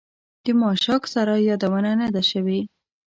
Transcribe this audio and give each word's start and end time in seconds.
د 0.43 0.45
ماشک 0.61 1.01
سرای 1.13 1.41
یادونه 1.49 1.91
نه 2.01 2.07
ده 2.15 2.21
شوې. 2.31 2.59